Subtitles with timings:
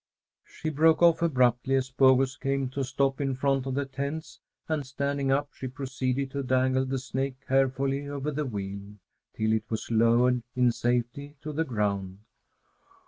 [0.43, 4.39] She broke off abruptly as Bogus came to a stop in front of the tents,
[4.67, 8.95] and, standing up, she proceeded to dangle the snake carefully over the wheel,
[9.35, 12.17] till it was lowered in safety to the ground.